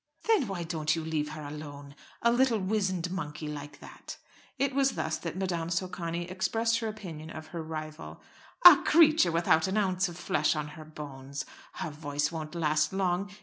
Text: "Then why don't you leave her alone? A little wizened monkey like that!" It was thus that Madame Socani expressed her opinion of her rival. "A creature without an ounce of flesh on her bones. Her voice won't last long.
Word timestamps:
"Then 0.27 0.47
why 0.47 0.63
don't 0.63 0.95
you 0.95 1.05
leave 1.05 1.29
her 1.33 1.43
alone? 1.43 1.93
A 2.23 2.31
little 2.31 2.57
wizened 2.57 3.11
monkey 3.11 3.47
like 3.47 3.79
that!" 3.81 4.17
It 4.57 4.73
was 4.73 4.93
thus 4.93 5.17
that 5.17 5.37
Madame 5.37 5.69
Socani 5.69 6.23
expressed 6.27 6.79
her 6.79 6.87
opinion 6.87 7.29
of 7.29 7.49
her 7.49 7.61
rival. 7.61 8.19
"A 8.65 8.77
creature 8.77 9.31
without 9.31 9.67
an 9.67 9.77
ounce 9.77 10.09
of 10.09 10.17
flesh 10.17 10.55
on 10.55 10.69
her 10.69 10.85
bones. 10.85 11.45
Her 11.73 11.91
voice 11.91 12.31
won't 12.31 12.55
last 12.55 12.91
long. 12.93 13.29